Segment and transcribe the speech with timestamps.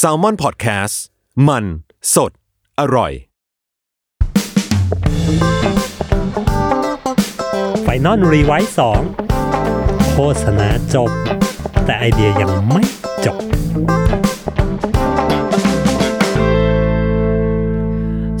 [0.00, 0.96] Salmon PODCAST
[1.48, 1.64] มัน
[2.14, 2.32] สด
[2.80, 3.12] อร่อย
[7.82, 9.00] Final Revise สอง
[10.12, 11.10] โฆษณาจบ
[11.84, 12.84] แต่ไอเดียยังไม่
[13.26, 13.38] จบ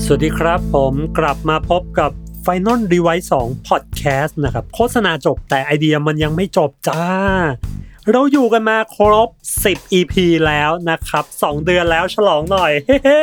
[0.04, 2.10] สวัสดีครับผมกลับมาพบกับ
[2.44, 7.02] Final r e v i s e 2 Podcast นะครับ โฆษณาจบแต่ไอเดียมันยังไม่จบจ้า
[8.10, 9.28] เราอยู่กันมาครบ
[9.64, 10.14] 10 EP
[10.46, 12.72] แล้วนะครับ 2 เดือนแล้วฉลองหน่อย
[13.04, 13.22] เฮ้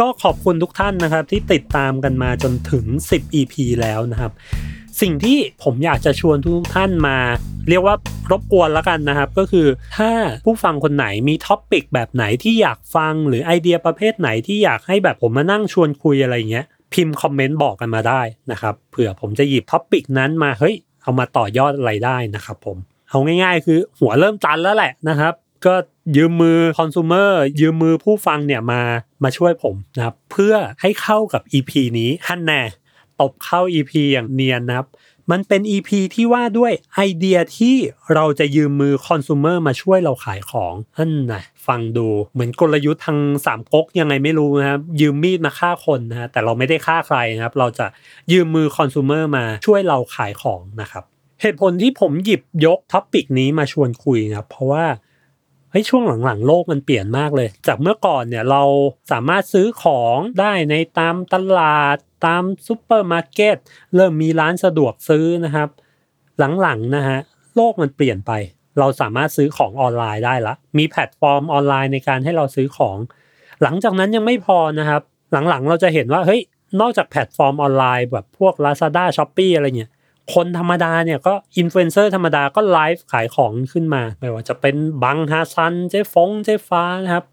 [0.00, 2.84] ก็ขอบคุณทุกท่านนะครับที่ติดตามกันมาจนถึง
[3.14, 4.32] 10 EP แล้วนะครับ
[5.00, 7.18] สิ่งที่ผมอยากจะชวนทุกท่านมา
[7.68, 7.94] เรียกว่า
[8.30, 10.10] รบกวนแล้วกันนะครับ ก็คือถ้า
[10.44, 22.78] ผู้ฟังคนไหนมี topic แบบไหนที่อยากฟังหรือไอเดียประเภทไหนที่อยากให้แบบผมมานั่งชวนคุยอะไรเงี้ยพิมพ์คอมเมนต์บอกกันมาได้นะครับเผื่อผมจะหยิบ topic นั้นมาเฮ้ยเอามาต่อยอดอะไรได้นะครับผม
[23.12, 25.34] เอาง่าย ๆ คือหัวเริ่มตันแล้วแหละนะครับ
[25.66, 25.74] ก็
[26.16, 27.30] ยืมมือคอน sumer
[27.60, 28.82] ยืมมือผู้ฟังเนี่ยมา
[29.24, 32.60] มาช่วยผมนะครับ เพื่อให้เข้ากับ EP นี้ฮันแน่
[33.20, 34.86] ตบเข้า EP อย่างเนียนนะครับ
[35.30, 37.76] มันเป็น EP ที่ว่าด้วยไอเดียที่
[38.14, 47.86] เราจะยืมมือคอน sumer มาช่วยเราขายของนั่นนะฟังดูเหมือนกลยุทธ์ทางสามก๊กยังไงไม่รู้นะครับยืมมีดมาฆ่าคนนะฮะแต่เราไม่ได้ฆ่าใครนะครับ เราจะ
[48.32, 51.04] ยืมมือคอน sumer มาช่วยเราขายของนะครับ
[51.42, 54.84] เหตุผลที่ผมหยิบยก topic นี้มาชวนคุยนะครับ เพราะว่า
[55.70, 58.62] เฮ้ยช่วงหลังๆ โลกมันเปลี่ยนมากเลย จากเมื่อก่อนเนี่ยเรา
[59.12, 63.56] สามารถซื้อของได้ในตามตลาดตามซูเปอร์มาร์เก็ต
[63.94, 65.68] เริ่มมีร้านสะดวกซื้อนะครับ
[66.60, 67.18] หลังๆนะฮะ
[67.56, 68.32] โลกมันเปลี่ยนไป
[68.78, 72.98] เราสามารถซื้อของออนไลน์ได้ละ มีแพลตฟอร์มออนไลน์ในการให้เราซื้อของ
[73.62, 75.02] หลังจากนั้นยังไม่พอนะครับ
[75.48, 76.40] หลังๆ เราจะเห็นว่าเฮ้ย
[76.80, 79.92] นอกจากแพลตฟอร์มออนไลน์แบบพวก Lazada s h o p e e อะไรเงี้ย
[80.34, 87.24] คนธรรมดาเนี่ยก็อินฟลูเอนเซอร์ธรรมดาก็ไลฟ์ขายของขึ้นมา ไม่ว่าจะเป็นบังฮาซันเจ๊ฟงเจ๊ฟ้านะครับ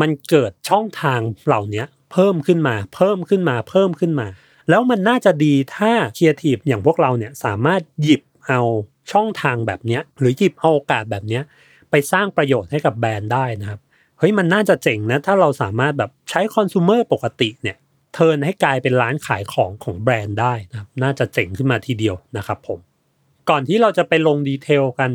[0.00, 4.26] มันเกิดช่องทางเหล่านี้เพิ่มขึ้นมา เพิ่มขึ้นมาเพิ่มขึ้นมา
[4.70, 8.60] แล้วมันน่าจะดีถ้าเครีเอทีฟอย่างพวกเราเนี่ยสามารถหยิบเอา
[9.12, 11.40] ช่องทางแบบนี้หรือหยิบเอาโอกาสแบบนี้
[11.90, 13.80] ไปสร้างประโยชน์ให้กับแบรนด์ได้นะครับ
[14.18, 17.76] เฮ้ยมันน่าจะเจ๋งนะถ้าเราสามารถแบบใช้ consumer ปกติเนี่ย
[18.14, 22.78] turn ให้กลายเป็นร้านขายของของแบรนด์ได้นะครับน่าจะเจ๋งขึ้นมาทีเดียวนะครับผม
[23.50, 25.12] ก่อนที่เราจะไปลง detail กัน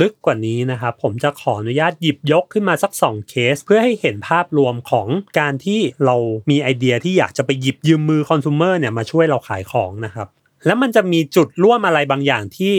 [0.00, 5.08] ลึกกว่านี้นะครับผมจะขออนุญาตหยิบยกขึ้นมาสัก 2 เคส เพื่อให้เห็นภาพรวมของ
[5.38, 6.16] การที่เรา
[6.50, 10.28] มีไอเดียที่อยากจะไปหยิบยืมมือคอน sumer เนี่ยมาช่วยเราขายของนะครับ
[10.66, 12.74] แล้วมันจะมีจุดร่วมอะไรบางอย่างที่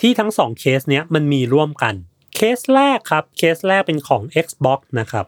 [0.00, 1.94] ที่ทั้ง 2 เคสเนี้ยมันมีร่วมกัน
[2.34, 5.26] เคสแรกครับเคสแรกเป็นของ Xbox นะครับ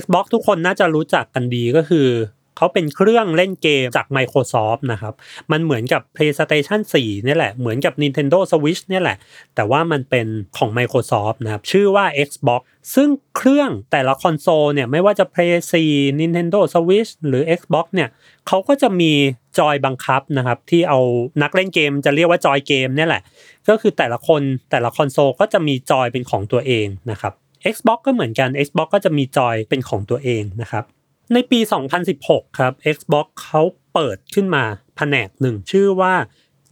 [0.00, 2.08] Xbox ทุกคนน่าจะรู้จักกันดีก็คือ
[2.58, 5.14] เขาเป็นเครื่องเล่นเกมจาก Microsoft นะครับ
[5.52, 9.16] มันเหมือนกับ PlayStation 4เนี่ยแหละ เหมือนกับ Nintendo Switch เนี่ยแหละ
[9.54, 10.26] แต่ว่ามันเป็น
[10.56, 12.62] ของ Microsoft นะครับ ชื่อว่า Xbox
[12.94, 15.52] ซึ่งเครื่องแต่ละคอนโซลเนี่ยไม่ว่าจะ Play
[15.88, 18.08] 4 Nintendo Switch หรือ Xbox เนี่ย
[18.48, 19.12] เขาก็จะมี
[19.58, 21.00] จอยบังคับนะครับที่เอา
[21.42, 23.22] นักเล่นเกมจะเรียกว่าจอยเกมเนี่ยแหละ
[23.68, 27.32] ก็คือแต่ละคนแต่ละคอนโซลก็จะมีจอยเป็นของตัวเองนะครับ
[27.74, 30.84] Xbox ก็เหมือนกัน Xbox ก็จะมีจอยเป็นของตัวเองนะครับ
[31.32, 31.60] ในปี
[32.08, 33.62] 2016 ครับ Xbox เขา
[33.92, 34.64] เปิดขึ้นมา
[34.96, 36.14] แผนกหนึ่งชื่อว่า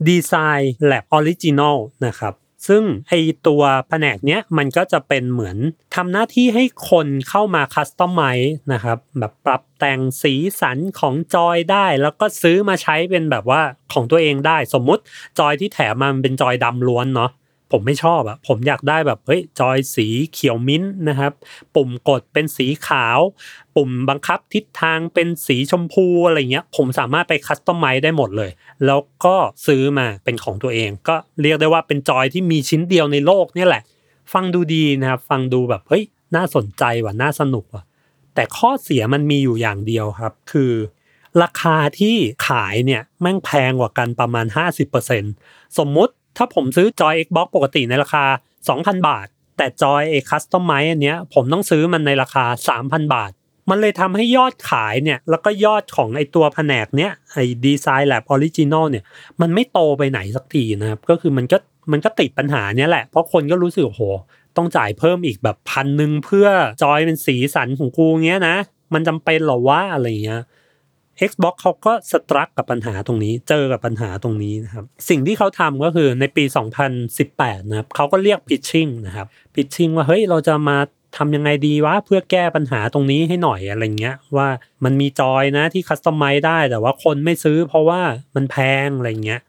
[0.09, 2.33] Design Lab Original นะครับ
[2.67, 3.13] ซึ่งไอ
[3.47, 5.57] ตัวแผนกเนี้ยมันก็จะเป็นเหมือน
[5.95, 13.61] ทำหน้าที่ให้คนเข้ามาคัสตอมไมซ์นะครับแบบปรับแต่งสีสันของจอยได้ แล้วก็ซื้อมาใช้เป็นแบบว่า
[13.93, 15.01] ของตัวเองได้ สมมุติ
[15.39, 17.31] จอยที่แถมมามันเป็นจอยดำล้วนเนาะ
[17.71, 21.31] ผมไม่ชอบอะผมอยากได้แบบเฮ้ยจอยสีเขียวมิ้นท์นะครับ
[21.75, 23.19] ปุ่มกดเป็นสีขาว
[23.75, 28.51] ปุ่มบังคับทิศทางเป็นสีชมพูอะไรเงี้ย ผมสามารถไปคัสตอมไมซ์ได้หมดเลย
[28.85, 29.35] แล้วก็
[29.65, 33.83] ซื้อมาเป็นของตัวเอง ก็เรียกได้ว่าเป็นจอยที่มีชิ้นเดียวในโลกเนี่ยแหละ
[34.33, 36.03] ฟังดูดีนะครับ ฟังดูแบบเฮ้ย
[36.35, 37.83] น่าสนใจว่ะน่าสนุกว่ะ
[38.35, 40.73] แต่ข้อเสียมันมีอยู่อย่างเดียวครับ คือ
[41.43, 42.15] ราคาที่
[42.47, 44.45] ขายเนี่ยแม่งแพงกว่ากันประมาณ
[45.11, 48.23] 50%สมมุติ ถ้าผมซื้อจอย Xbox ปกติในราคา
[48.65, 49.27] 2,000 บาท
[49.57, 52.45] แต่จอยไอ้ customize อันเนี้ยผมต้องซื้อมันในราคา
[52.79, 53.31] 3,000 บาท
[53.69, 59.03] มันเลยทำให้ยอดขายเนี่ย แล้วก็ยอดของไอ้ตัวแผนกเนี้ยไอ้ Design Lab original เนี่ย
[59.41, 61.57] มันไม่โตไปไหนสักทีนะครับ ก็คือมันก็
[61.91, 64.03] มันก็ติดปัญหาเนี้ยแหละ เพราะคนก็รู้สึกโอ้โห
[64.57, 66.47] ต้องจ่ายเพิ่มอีกแบบพันหนึ่งเพื่อ
[66.83, 68.55] จอยเป็นสีสันของกูเงี้ยนะ
[68.93, 70.41] มันจำเป็นหรอวะอะไรเงี้ย
[71.29, 76.43] Xbox เขาก็สตรักกับปัญหาตรงนี้ เจอกับปัญหาตรงนี้นะครับ สิ่งที่เขาทำก็คือในปี
[77.07, 80.77] 2018 นะครับเขาก็เรียก pitching นะครับ pitching ว่าเฮ้ยเราจะมา
[81.17, 84.47] ทำยังไงดีวะเพื่อแก้ปัญหาตรงนี้ให้หน่อยอะไรเงี้ยว่า
[84.83, 88.01] มันมีจอยนะที่คัสตอมไมซ์ได้แต่ว่าคนไม่ซื้อเพราะว่า
[88.35, 88.55] มันแพ
[88.85, 89.41] งอะไรเงี้ย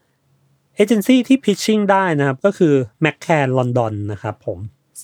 [0.75, 2.73] เอเจนซี่ที่ pitching ได้นะครับก็คือ
[3.05, 4.59] m c c a n London นะครับผม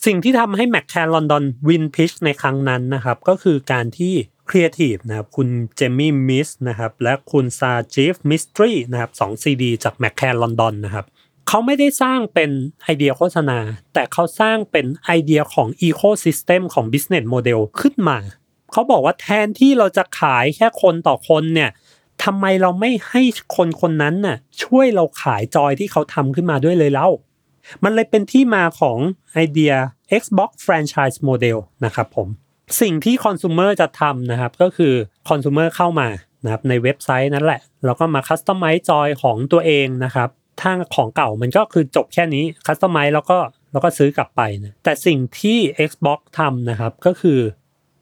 [0.06, 4.14] สิ่งที่ทำให้ McCann London win pitch ในครั้งนั้นนะครับก็คือการที่
[4.50, 11.06] ครีเอทีฟนะครับคุณเจมี่มิสนะครับและคุณซาจิฟมิสทรีนะครับสองซีดีจาก McCann London นะครับ
[11.48, 12.50] เขาไม่ได้สร้างเป็น
[12.84, 13.60] ไอเดียโฆษณา
[13.94, 18.18] แต่เขาสร้างเป็นไอเดียของ ecosystem ของ Business Model ขึ้นมา
[18.72, 21.70] เขาบอกว่าแทนที่เราจะขายแค่คนต่อคนเนี่ย
[22.24, 23.22] ทำไมเราไม่ให้
[23.56, 27.10] คนคนนั้นน่ะช่วยเราขายจอยที่เขาทำขึ้นมาด้วยเลยเล่า
[27.84, 28.98] มันเลยเป็นที่มาของ
[29.34, 29.74] ไอเดีย
[30.22, 32.28] Xbox Franchise Model นะครับผม
[32.82, 34.94] สิ่งที่ consumer จะทำนะครับก็คือ
[35.30, 36.08] คอน sumer เข้ามา
[36.44, 40.30] นะครับในเว็บไซต์นั่นแหละ แล้วก็มา customize จอยของตัวเองนะครับ
[40.62, 43.38] ถ้าของเก่ามันก็คือจบแค่นี้ customize แล้วก็
[43.72, 45.58] แล้วก็ซื้อกลับไปนะแต่สิ่งที่
[45.90, 47.40] Xbox ทำนะครับก็คือ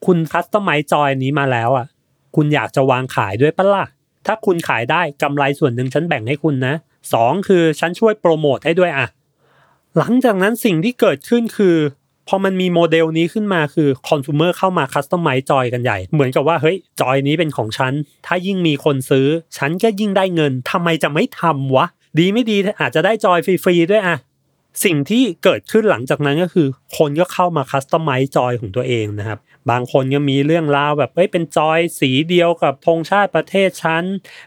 [0.06, 1.88] คุณ customize จอยนี้มาแล้วอะ
[2.36, 3.86] คุณอยากจะวางขายด้วยปะล่ะ
[4.26, 6.74] ถ้าคุณขายได้กำไรส่วนหนึ่งฉันแบ่งให้คุณนะ
[7.14, 9.08] สองคือฉันช่วยโปรโมทให้ด้วยอะ
[9.98, 11.78] หลังจากนั้นสิ่งที่เกิดขึ้นคือ
[12.28, 17.94] พอมันมีโมเดลนี้ขึ้นมาคือคอน sumer เข้ามา customize จอยกันใหญ่ เหมือนกับว่าเฮ้ยจอยนี้เป็นของฉัน
[18.26, 19.28] ถ้ายิ่งมีคนซื้อ
[19.58, 21.86] ฉันก็ยิ่งได้เงินทำไมจะไม่ทำวะ
[22.20, 24.18] ดีไม่ดีอาจจะได้จอยฟรีๆด้วยอะ
[24.84, 26.68] สิ่งที่เกิดขึ้นหลังจากนั้นก็คือ
[26.98, 29.40] คนก็เข้ามา customize จอยของตัวเองนะครับ
[29.72, 34.04] บางคนก็มีเรื่องราวแบบเอ้ยเป็นจอยสีเดียวกับธงชาติประเทศชั้น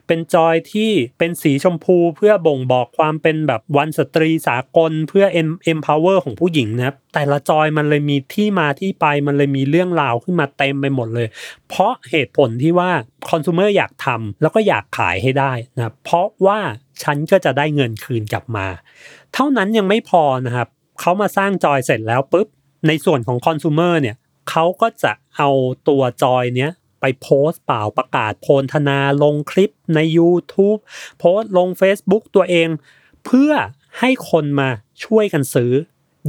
[0.06, 5.24] เป็นจอยที่เป็นสีชมพูเพื่อบ่งบอกความเป็นแบบวันสตรีสากลเพื่อ
[5.72, 11.28] empower ของผู้หญิงนะครับ แต่ละจอยมันเลยมีที่มาที่ไปมันเลยมีเรื่องราวขึ้นมาเต็มไปหมดเลย
[11.68, 12.90] เพราะเหตุผลที่ว่า
[13.30, 16.60] คอน sumer อยากทำแล้วก็อยากขายให้ได้นะเพราะว่า
[17.02, 18.66] ฉันก็จะได้เงินคืนกลับมา
[19.34, 20.68] เท่านั้นยังไม่พอนะครับ
[21.00, 22.48] เขามาสร้างจอยเสร็จแล้วปุ๊บ
[22.86, 24.16] ในส่วนของคอน sumer เนี่ย
[24.50, 25.50] เขาก็จะเอา
[25.88, 26.70] ตัวจอยเนี้ย
[27.00, 30.78] ไปโพสต์เปล่าประกาศโพลธนาลงคลิปใน YouTube
[31.18, 32.68] โพสต์ลง Facebook ตัวเอง
[33.24, 33.52] เพื่อ
[33.98, 34.68] ให้คนมา
[35.04, 35.72] ช่วยกันซื้อ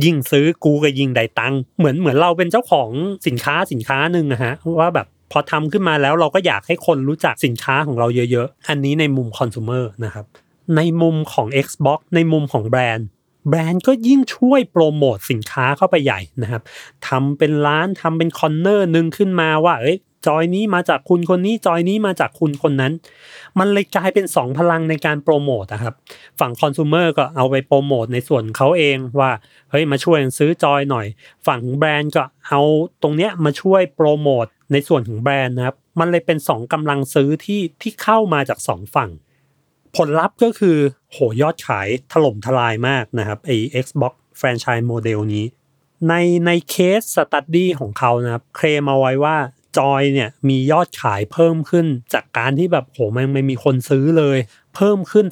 [0.04, 2.90] ยิ่งซื้อกูก็ยิ่งได้ตังค์เหมือนเหมือนเราเป็นเจ้าของ
[3.28, 10.26] สินค้าสินค้าหนึ่งนะฮะว่าแบบพอทำขึ้นมาแล้วเราก็อยากให้คนรู้จักสินค้าของเราเยอะ ๆ อันนี้ในมุมคอน sumer นะครับ
[10.76, 13.08] ในมุมของ Xbox ในมุมของแบรนด์
[13.50, 16.62] แบรนด์ก็ยิ่งช่วยโปรโมทสินค้าเข้าไปใหญ่นะครับ
[17.08, 19.98] ทำเป็นร้านทำเป็น corner หนึ่งขึ้นมาว่าเอ้ย
[20.28, 22.94] จอยนี้มาจากคุณคนนี้จอยนี้มาจากคุณคนนั้น
[23.60, 25.94] มันเลยกลายเป็น 2 พลังในการโปรโมทนะครับ
[26.40, 29.32] ฝั่งคอน sumer ก็เอาไปโปรโมทในส่วนเขาเองว่า
[29.72, 31.08] เฮ้ยมาช่วยซื้อจอยหน่อย
[31.48, 32.62] ฝั่งแบรนด์ก็เอา
[33.04, 39.10] ตรงเนี้ยมาช่วยโปรโมทในส่วนของแบรนด์นะครับ มันเลยเป็น 2กำลังซื้อที่ที่เข้ามาจาก 2 ฝั่ง
[39.96, 40.78] ผลลัพธ์ก็คือ
[41.12, 43.52] โหยอดขายถล่มทลายมากนะครับไอ
[43.84, 45.46] Xbox Franchise Model นี้
[46.10, 46.14] ใน
[46.46, 49.38] ในเคสสตัดดี้ของเขานะครับ เคลมเอาไว้ว่า
[49.78, 54.38] จอยเนี่ยมียอดขายเพิ่มขึ้นจากการที่แบบโหมันไม่มีคนซื้อเลย
[54.76, 55.26] เพิ่มขึ้น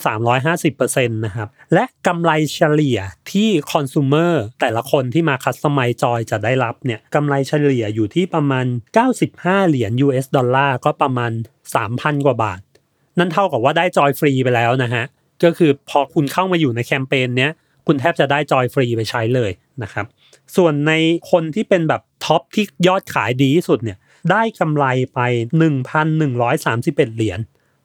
[0.45, 2.99] 350%นะครับ และกำไรเฉลี่ย
[3.31, 8.65] ที่คอน sumer แต่ละคนที่มาคัสตอมไมจอยจะได้รับเนี่ยกำไรเฉลี่ยอยู่ที่ประมาณ
[9.15, 11.31] 95 เหรียญ US ดอลลาร์ก็ประมาณ
[11.77, 12.59] 3,000 กว่าบาท
[13.19, 15.03] นั่นเท่ากับว่าได้จอยฟรีไปแล้วนะฮะ
[15.43, 17.51] ก็คือพอคุณเข้ามาอยู่ในแคมเปญเนี้ย
[17.87, 19.51] คุณแทบจะได้จอยฟรีไปใช้เลย
[19.83, 20.05] นะครับ
[20.55, 20.93] ส่วนใน
[21.31, 23.97] คนที่เป็นแบบท็อปที่ยอดขายดีที่สุดเนี่ย
[24.31, 25.19] ได้กำไรไป
[26.17, 27.39] 1,131 เหรียญ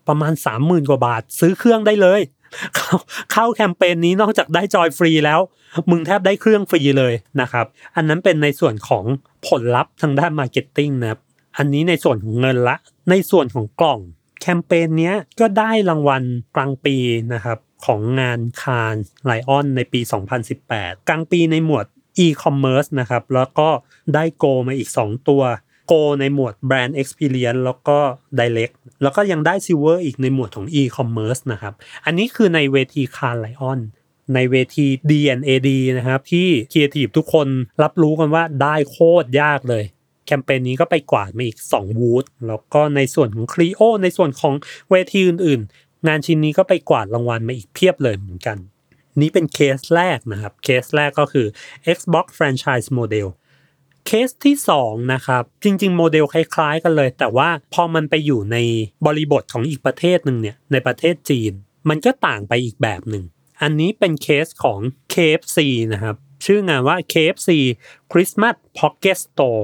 [0.09, 2.21] ประมาณ 30,000 กว่าบาทซื้อเครื่องได้เลย
[2.77, 2.97] เข้า
[3.33, 5.41] เข้าแคมเปญนี้นอกจากได้จอยฟรีแล้ว
[5.91, 7.67] มึงแทบได้เครื่องฟรีเลยนะครับ
[7.97, 9.05] อันนั้นเป็นในส่วนของ
[9.49, 11.21] ผลลัพธ์ทางด้าน marketing นะครับ
[11.59, 12.77] อันนี้ในส่วนของเงินละ
[13.11, 14.01] ในส่วนของกล่อง
[14.41, 16.23] แคมเปญเนี้ยก็ได้รางวัล
[16.57, 16.97] Grand Prix
[17.35, 18.95] นะครับของงาน Cannes
[19.25, 20.01] Lions ในปี
[20.55, 21.87] 2018 Grand Prix ในหมวด
[22.25, 23.69] e-commerce นะครับแล้วก็
[24.15, 25.43] ได้โกมาอีก 2 ตัว
[25.89, 27.99] โกในหมวด brand experience แล้วก็
[28.39, 33.81] direct แล้วก็ยังได้ silver อีกในหมวดของ e-commerce นะครับ อันนี้คือในเวที Cannes Lions
[34.35, 37.49] ในเวที D&AD นะครับที่ครีเอทีฟทุกคน
[37.83, 39.85] รับรู้กันว่าได้โคตรยากเลย
[40.31, 44.55] แคมเปญนี้ก็ไปกวาดมาอีก2 Wood แล้วก็ในส่วนของ Clio ในส่วนของ
[44.91, 48.59] เวทีอื่นๆ งานชิ้นนี้ก็ไปกวาดรางวัลมาอีกเพียบเลยเหมือนกัน
[49.21, 51.47] นี่เป็นเคสแรกนะครับ เคสแรกก็คือ
[51.97, 53.29] Xbox Franchise Model
[54.07, 58.57] เคสที่2นะครับจริง ๆ โมเดลคล้าย ๆ กันเลย แต่ว่าพอมันไปอยู่ใน
[59.07, 61.53] บริบทของอีกประเทศหนึ่งเนี่ยในประเทศจีน
[61.89, 63.25] มันก็ต่างไปอีกแบบหนึ่ง
[63.63, 64.81] อันนี้เป็นเคสของ
[65.13, 65.59] KFC
[65.93, 67.51] นะครับชื่องานว่า KFC
[68.11, 69.63] Christmas Pocket Store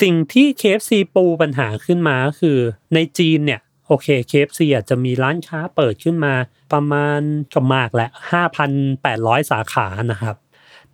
[0.00, 2.58] สิ่งที่ KFC ปูปัญหาขึ้นมาก็คือ
[2.94, 6.34] ในจีนเนี่ยโอเค KFC อาจจะมีร้านค้าเปิดขึ้นมา
[6.72, 7.20] ประมาณ
[7.54, 8.08] ก็มากแหละ
[8.80, 10.36] 5,800 สาขานะครับ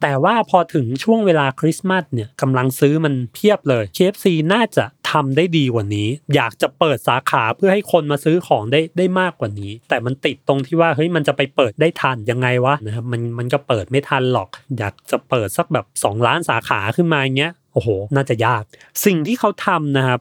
[0.00, 4.84] แต่ว่าพอถึงช่วงเวลาคริสต์มาสเนี่ยกำลังซื้อมันเพียบเลย KFC น่าจะ
[5.16, 18.62] ทำได้ดีกว่านี้ อยากจะเปิดสาขาเพื่อให้คนมาซื้อของได้ได้มากกว่านี้ แต่มันติดตรงที่ว่าเฮ้ยมันจะไปเปิดได้ทันยังไงวะนะครับมันมันก็เปิดไม่ทันหรอก อยากจะเปิดสักแบบ 2 ล้านสาขาขึ้นมาอย่างเงี้ยโอ้โห น่าจะยาก
[19.04, 20.20] สิ่งที่เขาทำนะครับ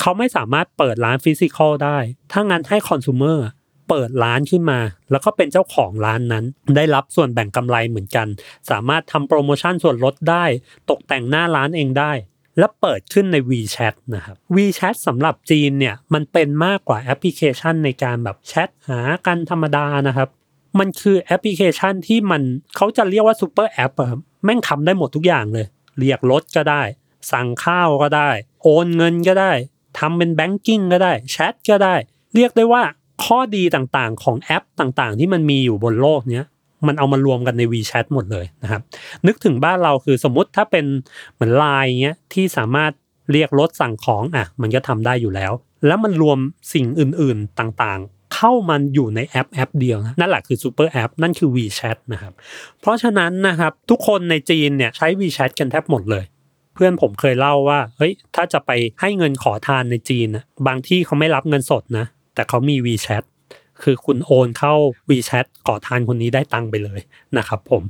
[0.00, 1.98] เขาไม่สามารถเปิดร้าน physical ได้
[2.32, 3.38] ถ้างั้นให้ consumer
[3.88, 4.80] เปิดร้านขึ้นมา
[5.10, 6.44] แล้วก็เป็นเจ้าของร้านนั้น
[6.76, 8.26] ได้รับส่วนแบ่งกำไรเหมือนกัน
[8.70, 10.44] สามารถทำโปรโมชั่นส่วนลดได้
[10.90, 12.12] ตกแต่งหน้าร้านเองได้
[12.58, 20.28] และเปิดขึ้นใน WeChat นะครับ WeChat สำหรับจีนเนี่ยมันเป็นมากกว่าแอปพลิเคชันในการแบบแชทหากันธรรมดานะครับ
[20.78, 22.42] มันคือแอปพลิเคชันที่มัน
[22.76, 25.66] เขาจะเรียกว่า super app ครับแม่งทำได้หมดทุกอย่างเลย
[25.98, 26.82] เรียกรถก็ได้
[27.32, 28.30] สั่งข้าวก็ได้
[28.62, 29.52] โอนเงินก็ได้
[29.98, 31.94] ทำเป็น banking ก็ได้แชทก็ได้
[32.34, 32.82] เรียกได้ว่า
[33.24, 36.44] ข้อดีต่างๆ ของแอปต่างๆ ที่มันมีอยู่บนโลกเนี้ย
[36.86, 38.82] มันเอามารวมกันใน WeChat หมดเลยนะครับ
[39.26, 40.84] นึกถึงบ้านเราคือสมมติถ้าเป็น
[41.34, 42.92] เหมือนไลน์เงี้ยที่สามารถ
[43.32, 45.52] เรียกรถสั่งของอะมันก็ทำได้อยู่แล้ว
[45.86, 46.38] แล้วมันรวม
[46.72, 52.32] สิ่งอื่นๆต่างๆ เข้ามันอยู่ในแอปแอปเดียวนะนั่นแหละคือ super app นั่นคือ WeChat นะครับ
[52.80, 56.24] เพราะฉะนั้นนะครับทุกคนในจีนเนี่ยใช้ WeChat กันแทบหมดเลย
[56.74, 58.70] เพื่อนผมเคยเล่าว่าเฮ้ยถ้าจะไป
[59.00, 63.24] ให้เงินขอทานในจีนนะบางที่เขาไม่รับเงินสดนะแต่เขามี WeChat
[63.82, 64.74] คือคุณโอนเข้า
[65.10, 67.00] WeChat ขอทานคนนี้ได้ตังค์ไปเลย
[67.38, 67.82] นะครับผม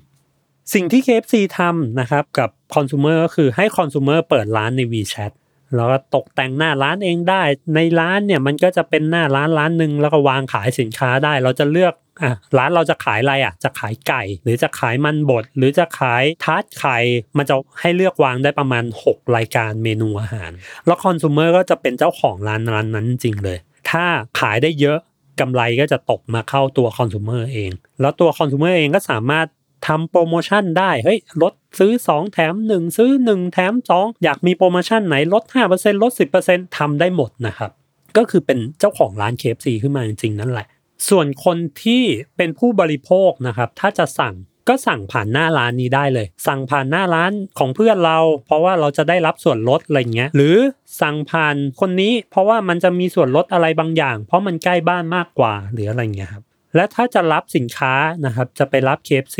[0.74, 5.32] สิ่งที่ KFC ทำนะครับกับคอน sumer ก็คือให้คอน sumer เปิดร้านใน WeChat
[5.76, 7.42] แล้วก็ตกแต่งหน้าร้านเองได้
[7.74, 16.98] ในร้านเนี่ยมันก็จะเป็นหน้าร้านร้านหนึ่งแล้วก็วางขายสินค้าได้ เราจะเลือกอะร้านเราจะขายอะไรอะ จะขายไก่ หรือจะขายมันบด หรือจะขายทาร์ตไข่
[17.36, 20.50] มันจะให้เลือกวางได้ประมาณ 6 รายการเมนูอาหาร
[20.86, 23.58] แล้วคอน sumer ก็จะเป็นเจ้าของร้านร้านนั้นจริงเลย
[23.90, 24.04] ถ้า
[24.40, 24.98] ขายได้เยอะ
[25.40, 29.46] กำไรก็จะตกมาเข้าตัวคอน sumer เอง แล้วตัวคอน sumer เองก็สามารถ
[29.88, 36.12] ทำโปรโมชั่นได้เฮ้ยลดซื้อ 2 แถม 1 ซื้อ 1 แถม 2 อยากมีโปรโมชั่นไหนลด 5%ลด
[36.44, 37.70] 10%ทำได้หมดนะครับ
[38.16, 40.66] ก็คือเป็นเจ้าของร้าน KFC ขึ้นมาจริงๆ นั่นแหละ
[41.08, 42.02] ส่วนคนที่
[42.36, 44.34] เป็นผู้บริโภคนะครับ ถ้าจะสั่ง
[44.68, 50.56] ก็สั่งผ่านหน้าร้านนี้ได้เลย สั่งผ่านหน้าร้านของเพื่อนเรา เพราะว่าเราจะได้รับส่วนลดอะไรเงี้ยหรือ
[51.00, 56.42] สั่งผ่านคนนี้ เพราะว่ามันจะมีส่วนลดอะไรบางอย่าง เพราะมันใกล้บ้านมากกว่าหรืออะไรเงี้ยครับ
[56.74, 57.94] และถ้าจะรับสินค้า
[58.26, 59.38] นะครับจะไปรับ KFC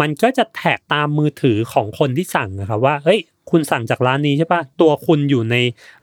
[0.00, 5.56] มันก็จะแท็กตามมือถือของคนที่สั่งนะครับว่าเฮ้ยคุณสั่งจากร้านนี้ใช่ปะตัวคุณอยู่ใน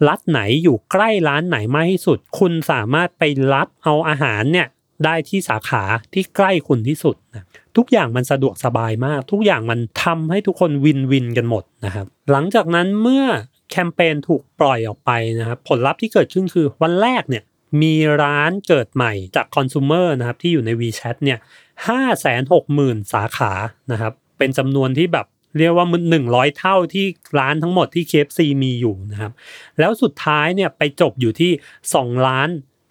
[0.08, 3.24] รัฐไหนอยู่ใกล้ร้านไหนมากที่สุด คุณสามารถไป
[3.54, 4.68] รับเอาอาหารเนี่ย
[5.06, 7.46] ได้ที่สาขาที่ใกล้คุณที่สุดนะ
[7.78, 13.26] ทุกอย่างมันสะดวกสบายมาก ทุกอย่างมันทำให้ทุกคนวินวินกันหมดนะครับ หลังจากนั้นเมื่อ
[13.72, 17.44] แคมเปญถูกปล่อยออกไปนะครับผลลัพธ์ที่เกิดขึ้นคือวันแรกเนี่ย
[17.82, 21.40] มีร้านเกิดใหม่จากคอน sumer นะครับที่อยู่ใน WeChat เนี่ย
[21.88, 23.54] ห้าแสนหกหมื่นสาขา
[23.92, 25.28] นะครับเป็นจำนวนที่แบบ
[25.58, 27.06] เรียกว่ามันหนึ่งร้อยเท่าที่
[27.40, 29.32] ร้านทั้งหมดที่ KFC มีอยู่นะครับ
[29.80, 31.52] แล้วสุดท้ายเนี่ยไปจบอยู่ที่
[31.90, 32.50] 2ล้าน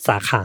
[0.08, 0.42] สาขา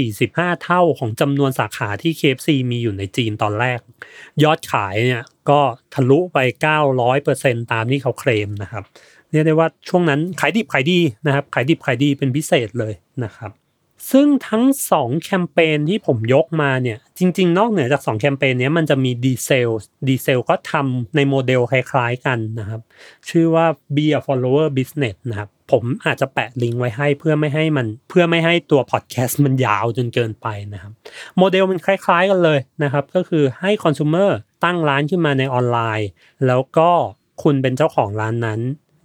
[0.00, 3.78] 345 เท่าของจำนวนสาขาที่ KFC มีอยู่ในจีนตอนแรก
[4.42, 5.60] ยอดขายเนี่ยก็
[5.94, 6.38] ทะลุไป
[7.04, 8.84] 900%ตามที่เขาเคลมนะครับ
[9.30, 12.92] เรียกได้ว่าช่วงนั้นขายดิบขายดีนะครับขายดิบขายดีเป็นพิเศษเลย
[13.24, 13.52] นะครับ
[14.12, 14.64] ซึ่งทั้ง
[14.96, 19.70] 2 แคมเปญที่ผมยกมาเนี่ยจริง ๆ นอกเหนือจาก 2 แคมเปญนี้มันจะมี Diesel
[20.08, 22.80] Diesel ก็ทำในโมเดลคล้าย ๆ กันนะครับ
[23.28, 30.92] ชื่อว่า be a follower business นะครับ ผมอาจจะแปะลิงก์ไว้ให้เพื่อไม่ให้มันเพื่อไม่ให้ตัวพอดแคสต์มันยาวจนเกินไปนะครับ
[31.38, 34.30] โมเดลมันคล้ายๆกันเลยนะครับก็คือให้ consumer
[34.64, 36.08] ตั้งร้านขึ้นมาในออนไลน์
[36.46, 36.90] แล้วก็
[37.42, 38.60] คุณเป็นเจ้าของร้านนั้น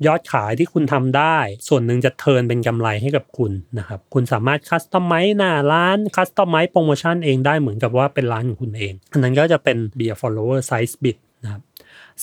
[0.07, 1.37] ยอดขายที่คุณทำได้
[1.67, 11.61] ส่วนหนึ่งจะ turn เป็นกำไรให้กับคุณนะครับคุณสามารถ customize หน้าร้าน customize โปรโมชั่นเองได้เหมือนกับว่าเป็นร้านของคุณเองอันนั้นก็จะเป็น be a follower size bit นะครับ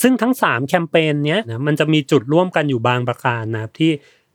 [0.00, 3.92] ซึ่งทั้ง 3 แคมเปญเนี้ยนะมันจะมีจุดร่วมกันอยู่บางประการนะครับที่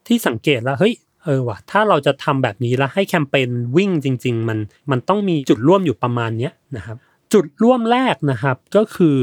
[0.08, 0.94] ที่สังเกตแล้วเฮ้ย
[1.24, 4.60] เออว่ะถ้าเราจะทำแบบนี้แล้วให้แคมเปญวิ่งจริง ๆ มัน
[4.92, 6.98] มันต้องมีจุดร่วมอยู่ประมาณเนี้ยนะครับ
[7.34, 9.18] จุดร่วมแรกนะครับก็คือ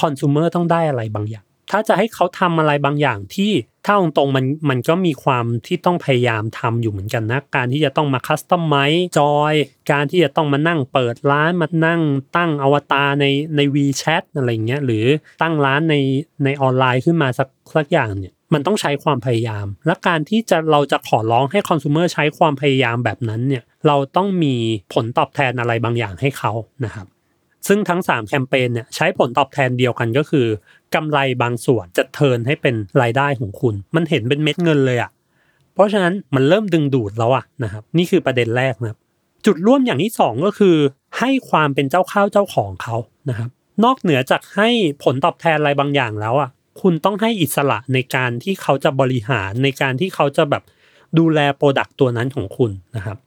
[0.00, 3.52] คอน sumer ต้องได้อะไรบางอย่าง ถ้าจะให้เขาทำอะไรบางอย่างที่
[3.86, 9.54] ถ้าตรงๆมันมันก็มีความที่ต้องพยายามทำอยู่เหมือนกันนะ การที่จะต้องมาคัสตอมไมซ์จอย
[9.92, 12.00] การที่จะต้องมานั่งเปิดร้านมานั่ง
[12.36, 13.24] ตั้งอวตารใน
[13.56, 15.04] ใน WeChat อะไรเงี้ยหรือ
[15.42, 15.94] ตั้งร้านใน
[16.44, 24.54] ในออนไลน์ขึ้นมาสักสักอย่างเนี่ย มันต้องใช้ความพยายาม และการที่จะเราจะขอร้องให้คอน sumer ใช้ความพยายามแบบนั้นเนี่ยเราต้องมี
[24.94, 26.52] ผลตอบแทนอะไรบางอย่างให้เขา
[26.84, 27.06] นะครับ
[27.68, 30.46] ซึ่งทั้ง 3 แคมเปญเนี่ยใช้ผลตอบแทนเดียวกันก็คือ
[30.94, 35.10] กำไรบางส่วนจะเทินให้เป็นรายได้ของคุณ มันเห็นเป็นเม็ดเงินเลยอะ่ะ
[35.74, 38.98] เพราะฉะนั้นมันเริ่มดึงดูดแล้วอะนะครับนี่คือประเด็นแรกนะครับ
[39.46, 40.76] จุดร่วมอย่างที่ 2 ก็คือ
[41.18, 42.96] ให้ความเป็นเจ้าข้าวเจ้าของเขา
[43.28, 43.48] นะครับ
[43.84, 44.68] นอกเหนือจากให้
[45.04, 46.50] ผลตอบแทนอะไรบางอย่างแล้วอะ่ะ
[46.80, 50.62] คุณต้องให้อิสระในการที่เขาจะบริหารในการที่เขาจะแบบ
[51.18, 53.18] ดูแล product ตัวนั้นของคุณนะครับ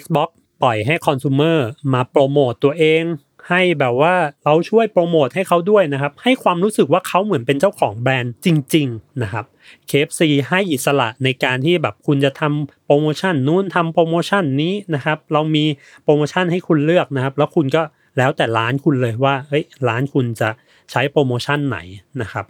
[0.00, 0.28] Xbox
[0.62, 1.58] ปล่อยให้ consumer
[1.92, 3.02] มาโปรโมตตัวเอง
[3.48, 9.44] ให้แบบว่าเราช่วยโปรโมทให้เขาด้วยนะครับ ให้ความรู้สึกว่าเขาเหมือนเป็นเจ้าของแบรนด์จริง ๆ นะครับ
[9.88, 15.64] KFC ให้อิสระในการที่แบบคุณจะทำโปรโมชั่นนู้นทำโปรโมชั่นนี้นะครับ เรามี
[16.04, 17.82] โปรโมชั่นให้คุณเลือกนะครับ แล้วคุณก็
[18.18, 20.48] แล้วแต่ร้านคุณเลยว่าเฮ้ยร้านคุณจะ
[20.90, 21.78] ใช้โปรโมชั่นไหน
[22.22, 22.46] นะครับ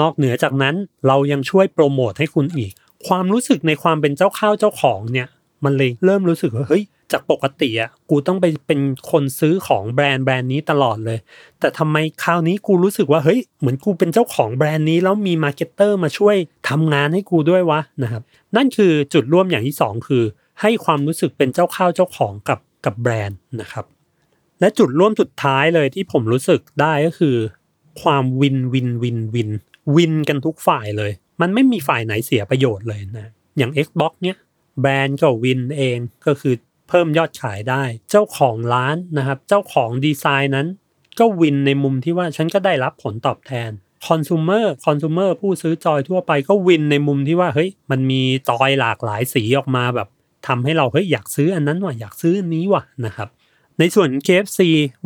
[0.00, 0.74] นอกเหนือจากนั้น
[1.06, 2.72] เรายังช่วยโปรโมทให้คุณอีก
[3.06, 5.28] ความรู้สึกในความเป็นเจ้าข้าวเจ้าของเนี่ย
[5.64, 11.18] มันเลยเริ่มรู้สึกว่าเฮ้ยจากปกติอะกูต้องไปเป็นคนซื้อของแบรนด์แบรนด์นี้ตลอดเลย
[11.60, 16.36] แต่ทำไมคราวนี้กูรู้สึกว่าเฮ้ยเหมือนกูเป็นเจ้าของแบรนด์นี้แล้วมี marketer มาช่วย
[16.68, 18.22] ทำงานให้กูด้วยวะนะครับ
[18.56, 20.24] นั่นคือจุดร่วมอย่างที่สองคือ
[20.60, 23.84] ให้ความรู้สึกเป็นเจ้าข้าวเจ้าของกับกับแบรนด์นะครับ
[24.60, 27.36] และจุดร่วมสุดท้ายเลยที่ผมรู้สึกได้ก็คือ
[28.02, 33.28] ความ win win win win กันทุกฝ่ายเลย มันไม่มีฝ่ายไหนเสียประโยชน์เลยนะ
[33.58, 34.36] อย่าง Xbox เนี้ย
[34.80, 36.54] แบรนด์ก็ win เองก็คือ
[36.88, 40.66] เพิ่มยอดขายได้ เจ้าของร้านนะครับ เจ้าของดีไซน์นั้น
[41.18, 43.70] ก็ win ในมุมที่ว่าฉันก็ได้รับผลตอบแทน
[44.06, 50.08] คอน sumer คอน sumer ผู้ซื้อจอยทั่วไปก็วินในมุมที่ว่าเฮ้ยมันมีจอยหลากหลายสีออกมาแบบ
[50.46, 53.28] ทำให้เราเฮ้ยอยากซื้ออันนั้นว่ะอยากซื้ออันนี้ว่ะนะครับ
[53.80, 54.60] ในส่วน KFC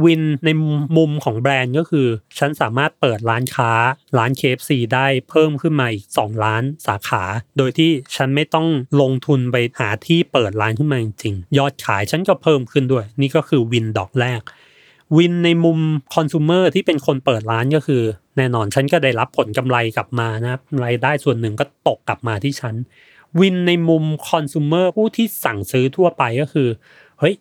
[0.05, 0.49] วินใน
[0.97, 2.07] มุมของแบรนด์ก็คือ
[2.39, 3.73] ฉันสามารถเปิดร้านค้า
[4.19, 7.23] ร้าน KFC ได้เพิ่มขึ้นมาอีก 2 ล้านสาขา
[7.59, 8.69] โดยที่ฉันไม่ต้อง
[9.01, 14.41] ลงทุนไปหาที่เปิดร้านขึ้นมาจริงๆ ยอดขายฉันก็เพิ่มขึ้นด้วย นี่ก็คือวินดอกแรก
[15.17, 15.79] วินในมุม
[16.15, 18.03] คอน sumer ที่เป็นคนเปิดร้านก็คือ
[18.37, 22.75] แน่นอนฉันก็ได้รับผลกำไรกลับมานะรายได้ส่วนหนึ่งก็ตกกลับมาที่ฉัน
[23.41, 26.69] วินในมุมคอน sumer ผู้ที่สั่งซื้อทั่วไปก็คือ
[27.21, 27.35] เฮ้ย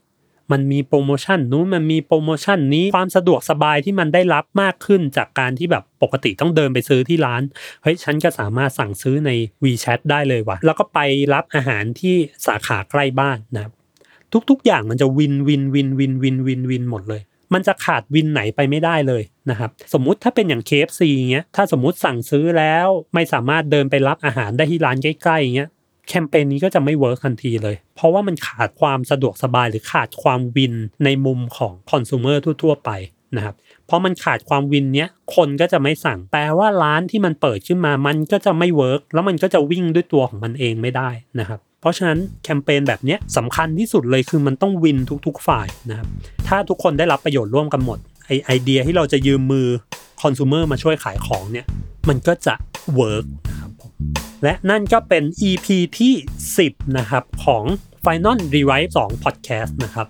[0.52, 7.42] มันมีโปรโมชั่นนู้นมันมีโปรโมชั่นนี้ความสะดวกสบายที่มันได้รับมากขึ้นจากการที่แบบปกติต้องเดินไปซื้อที่ร้าน
[7.84, 9.32] เฮ้ยฉันก็สามารถสั่งซื้อใน
[9.64, 11.00] WeChat ได้เลยว่ะแล้วก็ไป
[11.34, 12.16] รับอาหารที่
[12.48, 13.74] สาขาใกล้บ้านนะครับ
[14.50, 17.22] ทุกๆ อย่างมันจะ win win win win win win win หมดเลย
[17.54, 25.70] มันจะขาด win ไหนไปไม่ได้เลยนะครับ สมมุติถ้าเป็นอย่าง KFC เงี้ย ถ้าสมมุติสั่งซื้อแล้วไม่สามารถเดินไปรับอาหารได้ที่ร้านใกล้ๆเงี้ย
[26.12, 32.90] แคมเปญนี้ก็จะไม่ work ทันทีเลย เพราะว่ามันขาดความสะดวกสบายหรือขาดความวินในมุมของคอน sumer ทั่ว ๆ ไป
[33.36, 46.08] นะครับเพราะมันขาดความ win เนี้ยคนก็จะไม่สั่งแปลว่าร้านที่มันเปิดขึ้นมามันก็จะไม่ work แล้วมันก็จะวิ่งด้วยตัวของมันเองไม่ได้นะครับเพราะฉะนั้นแคมเปญแบบนี้สำคัญที่สุดเลยคือมันต้อง win ทุกๆฝ่ายนะครับ
[46.48, 49.68] ถ้าทุกคนได้รับประโยชน์ร่วมกันหมดไอไอเดียที่เราจะยืมมือ
[50.22, 51.66] คอน sumer มาช่วยขายของเนี่ย
[52.10, 52.56] มันก็จะ
[52.96, 53.61] work นะครับ
[54.44, 55.68] และนั่นก็เป็น EP
[56.00, 56.14] ที่
[56.56, 57.64] 10 นะครับของ
[58.04, 60.08] Final Rewrite 2 Podcast นะครับ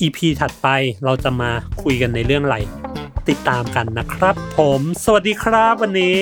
[0.00, 0.68] EP ถัดไป
[1.04, 1.50] เราจะมา
[1.82, 2.58] คุยกันในเรื่องอะไร
[3.28, 6.18] ติดตามกันนะครับ ผม สวัสดีครับวันนี้